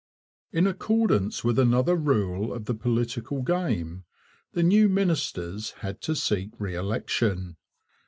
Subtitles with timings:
[0.51, 4.03] In accordance with another rule of the political game
[4.51, 7.55] the new ministers had to seek re election.